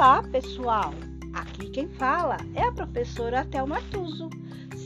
[0.00, 0.94] Olá, pessoal!
[1.34, 4.30] Aqui quem fala é a professora Thelma Tuso.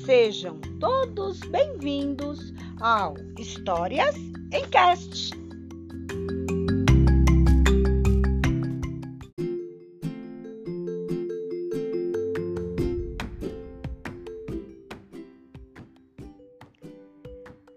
[0.05, 4.17] Sejam todos bem-vindos ao Histórias
[4.53, 5.31] em Cast.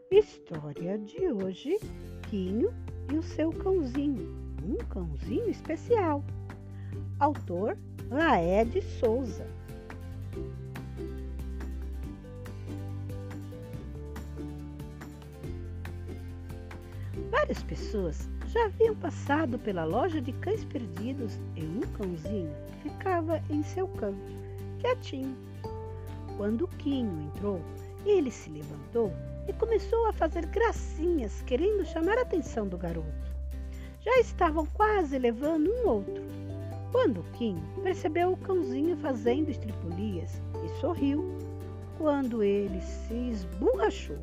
[0.10, 1.78] História de hoje:
[2.32, 2.74] Quinho
[3.14, 4.28] e o seu cãozinho,
[4.64, 6.26] um cãozinho especial.
[7.20, 7.78] Autor
[8.10, 9.46] Laede Souza.
[17.32, 23.64] Várias pessoas já haviam passado pela loja de cães perdidos e um cãozinho ficava em
[23.64, 24.32] seu canto,
[24.80, 25.36] quietinho.
[26.38, 27.62] Quando o Quinho entrou,
[28.06, 29.12] ele se levantou
[29.48, 33.08] e começou a fazer gracinhas, querendo chamar a atenção do garoto.
[34.02, 36.24] Já estavam quase levando um outro,
[36.92, 41.24] quando Kim percebeu o cãozinho fazendo estripulias e sorriu
[41.98, 44.20] quando ele se esborrachou,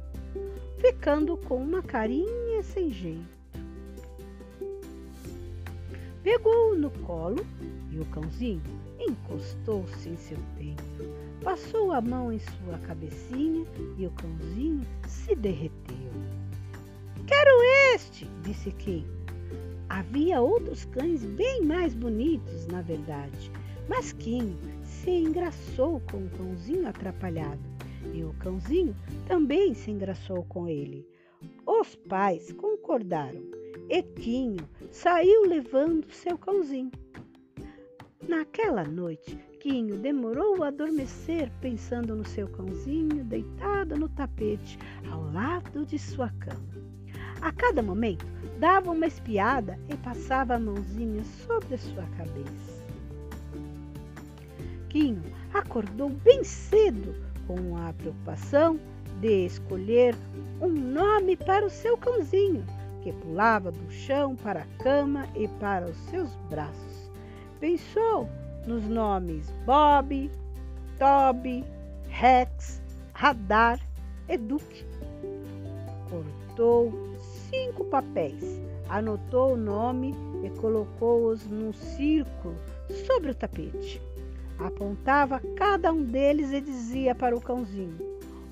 [0.78, 3.34] ficando com uma carinha sem jeito.
[6.22, 7.44] Pegou-o no colo
[7.90, 8.62] e o cãozinho
[8.98, 10.82] encostou-se em seu peito,
[11.42, 13.66] passou a mão em sua cabecinha
[13.98, 16.12] e o cãozinho se derreteu.
[17.26, 17.62] Quero
[17.94, 19.23] este, disse Kim.
[19.96, 23.48] Havia outros cães bem mais bonitos, na verdade,
[23.88, 27.62] mas Kim se engraçou com o cãozinho atrapalhado
[28.12, 28.96] e o cãozinho
[29.28, 31.06] também se engraçou com ele.
[31.64, 33.40] Os pais concordaram
[33.88, 36.90] e Quinho saiu levando seu cãozinho.
[38.28, 44.76] Naquela noite, Quinho demorou a adormecer pensando no seu cãozinho deitado no tapete
[45.08, 46.74] ao lado de sua cama.
[47.40, 48.26] A cada momento,
[48.58, 52.84] dava uma espiada e passava a mãozinha sobre a sua cabeça.
[54.88, 55.22] Quinho
[55.52, 57.14] acordou bem cedo
[57.46, 58.78] com a preocupação
[59.20, 60.14] de escolher
[60.60, 62.64] um nome para o seu cãozinho,
[63.02, 67.10] que pulava do chão para a cama e para os seus braços.
[67.60, 68.28] Pensou
[68.66, 70.30] nos nomes Bob,
[70.98, 71.64] Toby,
[72.08, 72.80] Rex,
[73.12, 73.80] Radar
[74.28, 74.84] e Duke.
[76.08, 77.13] Cortou
[77.54, 82.56] cinco papéis, anotou o nome e colocou-os num círculo
[83.06, 84.02] sobre o tapete.
[84.58, 87.96] Apontava cada um deles e dizia para o cãozinho: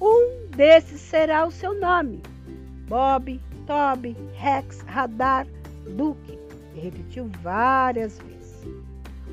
[0.00, 2.22] Um desses será o seu nome.
[2.88, 5.46] Bob, Toby, Rex, Radar,
[5.96, 6.38] Duke.
[6.74, 8.64] E repetiu várias vezes.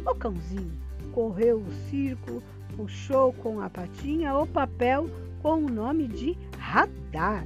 [0.06, 0.78] O cãozinho
[1.14, 2.44] correu o círculo,
[2.76, 5.10] puxou com a patinha o papel
[5.42, 7.46] com o nome de radar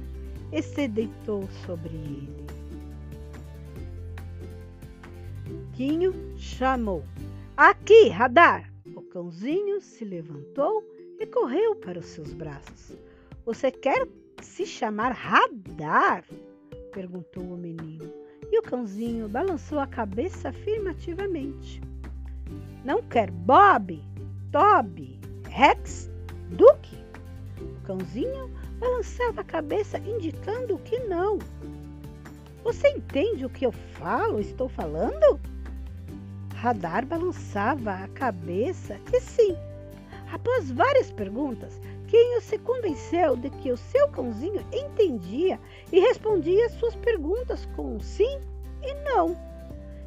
[0.54, 2.46] e se deitou sobre ele.
[5.72, 7.02] Quinho chamou:
[7.56, 8.72] Aqui, radar!
[8.94, 10.84] O cãozinho se levantou
[11.18, 12.96] e correu para os seus braços.
[13.44, 14.06] Você quer
[14.40, 16.24] se chamar radar?
[16.92, 18.12] perguntou o menino.
[18.52, 21.80] E o cãozinho balançou a cabeça afirmativamente.
[22.84, 24.00] Não quer Bob,
[24.52, 26.08] Toby, Rex,
[26.50, 26.96] Duke?
[27.60, 31.38] O cãozinho balançava a cabeça, indicando que não.
[32.62, 35.40] Você entende o que eu falo, estou falando?
[36.54, 39.56] Radar balançava a cabeça que sim.
[40.32, 45.60] Após várias perguntas, Quinho se convenceu de que o seu cãozinho entendia
[45.92, 48.40] e respondia suas perguntas com sim
[48.82, 49.36] e não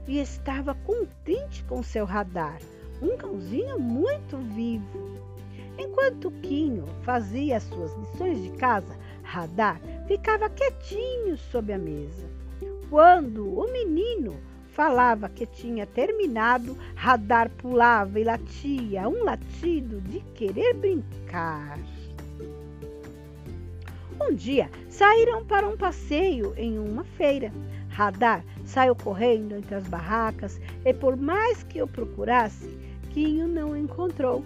[0.08, 2.60] e estava contente com seu radar,
[3.02, 5.37] um cãozinho muito vivo.
[5.78, 12.26] Enquanto Quinho fazia as suas lições de casa, Radar ficava quietinho sob a mesa.
[12.90, 14.36] Quando o menino
[14.70, 21.78] falava que tinha terminado, Radar pulava e latia, um latido de querer brincar.
[24.20, 27.52] Um dia saíram para um passeio em uma feira.
[27.90, 32.70] Radar saiu correndo entre as barracas e, por mais que o procurasse,
[33.12, 34.44] Quinho não encontrou.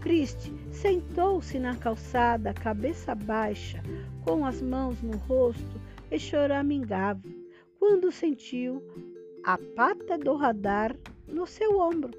[0.00, 3.82] Triste, sentou-se na calçada, cabeça baixa,
[4.24, 5.80] com as mãos no rosto
[6.10, 7.22] e choramingava,
[7.78, 8.82] quando sentiu
[9.44, 10.96] a pata do radar
[11.28, 12.10] no seu ombro.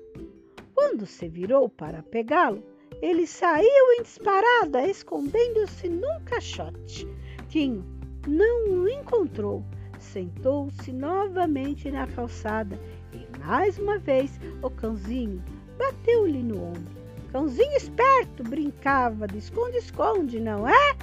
[0.73, 2.63] Quando se virou para pegá-lo,
[3.01, 7.07] ele saiu em disparada, escondendo-se num caixote.
[7.49, 7.83] Quinho
[8.27, 9.63] não o encontrou
[9.99, 12.79] sentou-se novamente na calçada
[13.11, 15.43] e mais uma vez o cãozinho
[15.77, 17.04] bateu-lhe no ombro.
[17.35, 20.95] Cãozinho esperto, brincava de esconde-esconde, não é?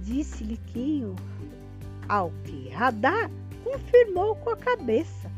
[0.00, 1.16] Disse-lhe Quinho,
[2.08, 3.28] ao que Radar
[3.64, 5.28] confirmou com a cabeça.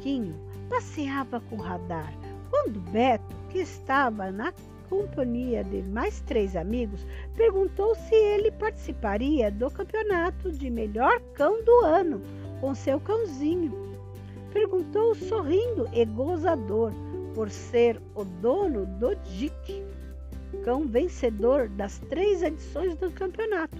[0.00, 0.34] Quinho
[0.68, 2.12] passeava com Radar
[2.50, 4.52] Quando Beto, que estava na
[4.88, 7.06] companhia de mais três amigos,
[7.36, 12.20] perguntou se ele participaria do campeonato de melhor cão do ano
[12.60, 13.72] com seu cãozinho.
[14.52, 16.92] Perguntou sorrindo e gozador
[17.36, 19.84] por ser o dono do Dick,
[20.64, 23.76] cão vencedor das três edições do campeonato.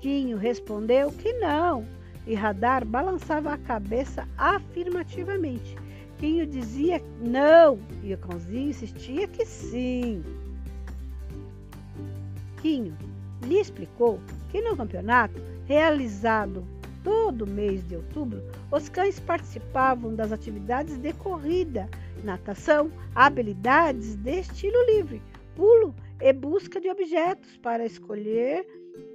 [0.00, 1.84] Quinho respondeu que não,
[2.28, 5.74] e Radar balançava a cabeça afirmativamente.
[6.18, 10.22] Quinho dizia não, e o cãozinho insistia que sim.
[12.60, 12.96] Quinho
[13.42, 16.64] lhe explicou que no campeonato, realizado
[17.02, 21.88] todo mês de outubro, os cães participavam das atividades de corrida,
[22.24, 25.22] natação, habilidades de estilo livre,
[25.54, 28.66] pulo e busca de objetos para escolher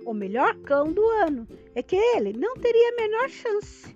[0.05, 3.95] o melhor cão do ano, é que ele não teria a menor chance.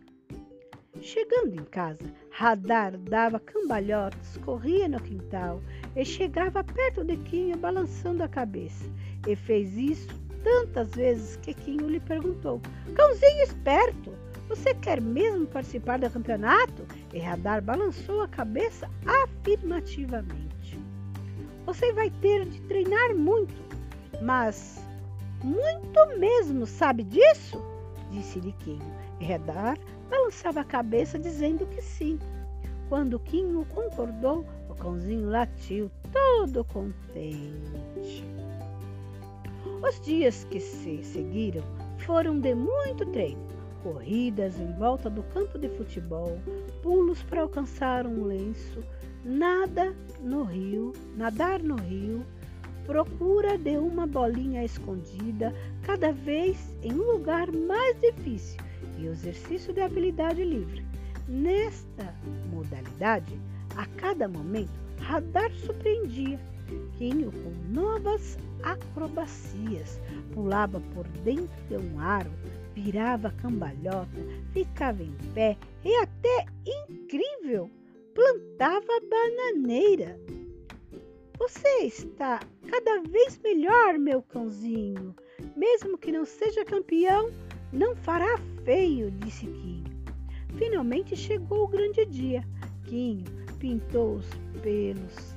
[1.01, 5.59] Chegando em casa, Radar dava cambalhotas, corria no quintal
[5.95, 8.85] e chegava perto de Quinho balançando a cabeça.
[9.27, 10.09] E fez isso
[10.43, 12.61] tantas vezes que Quinho lhe perguntou:
[12.95, 14.13] Cãozinho esperto,
[14.47, 16.85] você quer mesmo participar do campeonato?
[17.13, 20.79] E Radar balançou a cabeça afirmativamente.
[21.65, 23.53] Você vai ter de treinar muito,
[24.21, 24.85] mas
[25.43, 27.63] muito mesmo, sabe disso?
[28.11, 28.93] Disse-lhe Quinho.
[29.19, 29.77] E Radar
[30.09, 32.19] balançava a cabeça dizendo que sim.
[32.89, 38.25] Quando Quinho concordou, o cãozinho latiu todo contente.
[39.81, 41.63] Os dias que se seguiram
[42.05, 43.47] foram de muito treino,
[43.81, 46.39] corridas em volta do campo de futebol,
[46.83, 48.83] pulos para alcançar um lenço,
[49.25, 52.23] nada no rio, nadar no rio,
[52.85, 55.51] procura de uma bolinha escondida,
[55.81, 58.61] cada vez em um lugar mais difícil,
[58.99, 60.85] e exercício de habilidade livre.
[61.27, 62.13] Nesta
[62.51, 63.39] modalidade,
[63.75, 66.39] a cada momento, Radar surpreendia
[66.97, 69.99] Quinho com novas acrobacias,
[70.33, 72.31] pulava por dentro de um aro,
[72.73, 74.07] virava cambalhota,
[74.53, 77.69] ficava em pé e até incrível,
[78.13, 80.19] plantava bananeira.
[81.37, 85.15] Você está cada vez melhor, meu cãozinho.
[85.55, 87.31] Mesmo que não seja campeão,
[87.73, 89.91] não fará feio, disse Quinho.
[90.57, 92.43] Finalmente chegou o grande dia.
[92.85, 93.25] Quinho
[93.57, 94.27] pintou os
[94.61, 95.30] pelos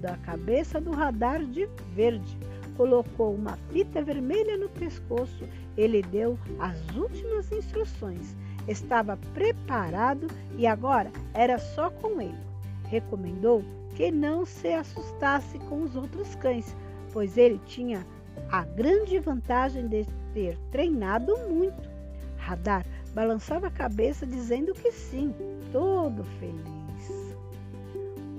[0.00, 2.38] da cabeça do radar de verde,
[2.76, 5.44] colocou uma fita vermelha no pescoço.
[5.76, 8.36] Ele deu as últimas instruções.
[8.68, 10.26] Estava preparado
[10.56, 12.38] e agora era só com ele.
[12.84, 13.64] Recomendou
[13.94, 16.74] que não se assustasse com os outros cães,
[17.12, 18.06] pois ele tinha
[18.50, 20.04] a grande vantagem de
[20.34, 21.88] ter treinado muito.
[22.36, 22.84] Radar
[23.14, 25.34] balançava a cabeça dizendo que sim,
[25.72, 26.75] todo feliz.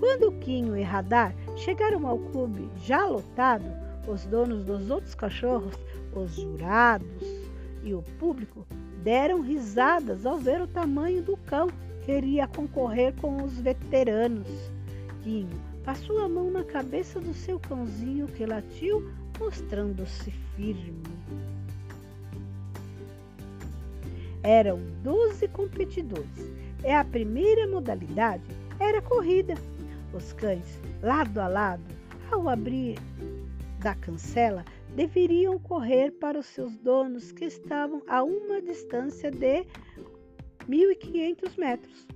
[0.08, 3.66] Quando Quinho e Radar chegaram ao clube já lotado,
[4.08, 5.74] os donos dos outros cachorros,
[6.16, 7.24] os jurados
[7.84, 8.66] e o público
[9.04, 11.68] deram risadas ao ver o tamanho do cão
[12.06, 14.48] que iria concorrer com os veteranos.
[15.24, 21.04] Quinho passou a mão na cabeça do seu cãozinho que latiu, mostrando-se firme.
[24.42, 26.50] Eram 12 competidores
[26.82, 28.46] e a primeira modalidade
[28.80, 29.56] era corrida.
[30.14, 31.84] Os cães, lado a lado,
[32.32, 32.98] ao abrir
[33.80, 34.64] da cancela,
[34.96, 39.66] deveriam correr para os seus donos que estavam a uma distância de
[40.68, 42.08] 1.500 metros.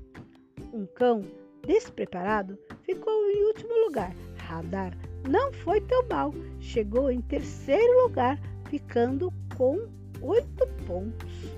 [0.73, 1.23] Um cão
[1.65, 4.13] despreparado ficou em último lugar.
[4.37, 4.97] Radar
[5.29, 9.87] não foi tão mal, chegou em terceiro lugar, ficando com
[10.21, 11.51] oito pontos.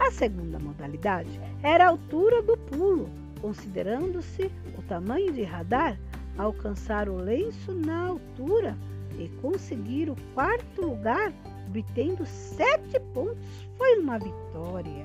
[0.00, 3.08] A segunda modalidade era a altura do pulo,
[3.42, 5.98] considerando-se o tamanho de radar,
[6.38, 8.78] alcançar o lenço na altura
[9.18, 11.32] e conseguir o quarto lugar,
[11.66, 15.04] obtendo sete pontos, foi uma vitória.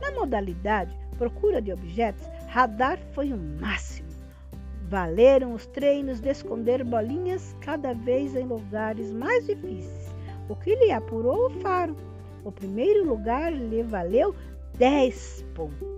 [0.00, 4.08] Na modalidade procura de objetos, radar foi o máximo.
[4.88, 10.12] Valeram os treinos de esconder bolinhas cada vez em lugares mais difíceis,
[10.48, 11.96] o que lhe apurou o faro.
[12.44, 14.34] O primeiro lugar lhe valeu
[14.78, 15.88] 10 pontos.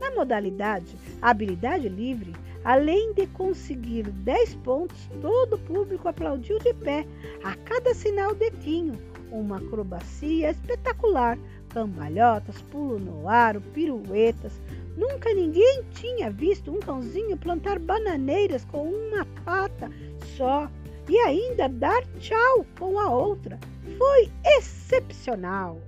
[0.00, 7.06] Na modalidade habilidade livre, além de conseguir 10 pontos, todo o público aplaudiu de pé
[7.42, 8.98] a cada sinal de Quinho,
[9.30, 11.38] uma acrobacia espetacular,
[11.70, 14.60] cambalhotas, pulo no ar, piruetas.
[14.96, 19.90] Nunca ninguém tinha visto um cãozinho plantar bananeiras com uma pata
[20.36, 20.70] só
[21.08, 23.58] e ainda dar tchau com a outra.
[23.98, 25.80] Foi excepcional.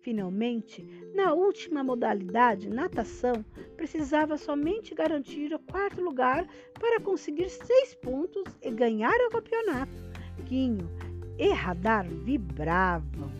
[0.00, 3.44] Finalmente, na última modalidade, natação,
[3.76, 6.46] precisava somente garantir o quarto lugar
[6.80, 9.92] para conseguir seis pontos e ganhar o campeonato.
[10.46, 10.88] Quinho
[11.38, 13.30] e Radar vibravam.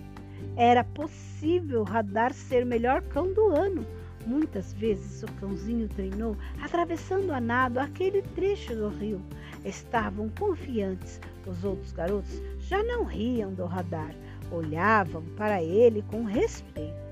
[0.57, 3.87] Era possível Radar ser melhor cão do ano.
[4.29, 9.23] Muitas vezes o cãozinho treinou atravessando a nado aquele trecho do rio.
[9.65, 11.19] Estavam confiantes.
[11.47, 14.15] Os outros garotos já não riam do radar
[14.51, 17.09] olhavam para ele com respeito.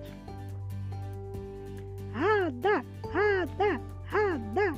[2.13, 4.75] Rada, rada, rada.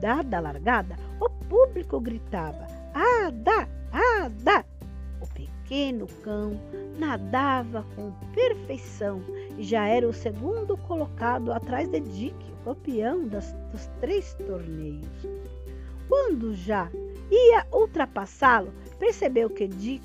[0.00, 4.64] Dada a largada, o público gritava: Ada, ada.
[5.20, 6.60] O pequeno cão
[6.98, 9.22] nadava com perfeição
[9.58, 15.26] já era o segundo colocado atrás de Dick, o campeão das, dos três torneios.
[16.08, 16.90] Quando já
[17.30, 20.02] ia ultrapassá-lo, percebeu que Dick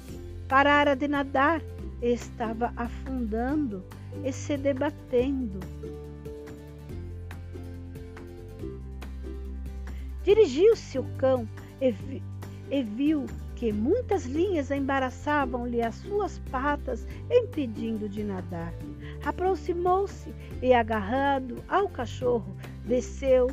[0.48, 1.62] Parara de nadar,
[2.02, 3.84] estava afundando
[4.24, 5.60] e se debatendo.
[10.24, 11.48] Dirigiu-se o cão
[11.82, 12.24] e, vi,
[12.72, 13.26] e viu
[13.56, 18.74] que muitas linhas embaraçavam-lhe as suas patas, impedindo de nadar.
[19.24, 23.48] Aproximou-se e, agarrado ao cachorro, desceu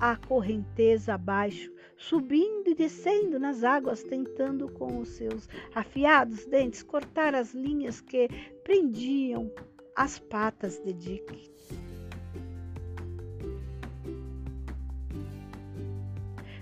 [0.00, 7.34] a correnteza abaixo, subindo e descendo nas águas, tentando com os seus afiados dentes cortar
[7.34, 8.28] as linhas que
[8.62, 9.50] prendiam
[9.94, 11.56] as patas de Dick.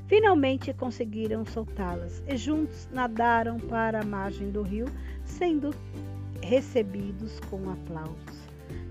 [0.07, 4.87] Finalmente conseguiram soltá-las e juntos nadaram para a margem do rio,
[5.25, 5.75] sendo
[6.45, 8.45] recebidos com aplausos.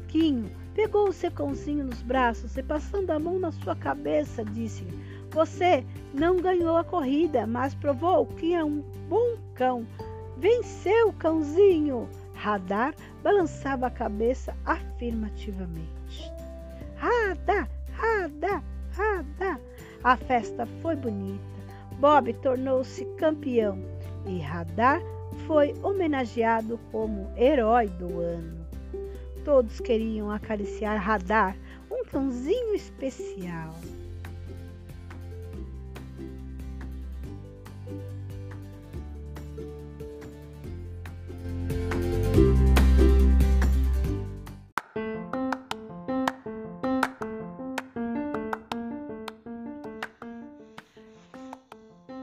[0.07, 4.97] Quinho pegou o secãozinho nos braços e, passando a mão na sua cabeça, disse-lhe:
[5.31, 9.85] Você não ganhou a corrida, mas provou que é um bom cão.
[10.37, 12.09] Venceu, cãozinho!
[12.33, 12.93] Radar
[13.23, 16.31] balançava a cabeça afirmativamente.
[16.97, 19.61] Rada, rada, rada.
[20.03, 21.53] A festa foi bonita.
[21.99, 23.79] Bob tornou-se campeão
[24.25, 25.01] e Radar
[25.47, 28.65] foi homenageado como herói do ano.
[29.43, 31.57] Todos queriam acariciar Radar,
[31.91, 33.73] um cãozinho especial.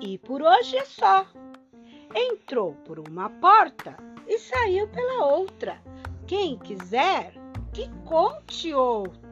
[0.00, 1.39] E por hoje é só.
[2.14, 5.80] Entrou por uma porta e saiu pela outra.
[6.26, 7.32] Quem quiser,
[7.72, 9.29] que conte outra.